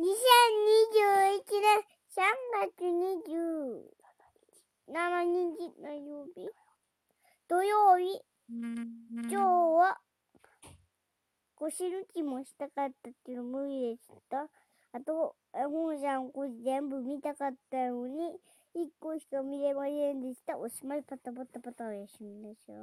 [0.00, 1.84] 2021年
[2.16, 2.24] 3
[2.56, 3.84] 月27
[5.24, 6.48] 日の曜日
[7.46, 8.22] 土曜日
[9.28, 10.00] 今日は
[11.54, 14.48] 腰抜きもしたかったっていうの無理でした。
[14.92, 18.40] あと、本さんこれ全部見たかったのに、
[18.74, 20.56] 1個しか見れませんでした。
[20.56, 22.76] おしまいパタパタパタおやすみなさい。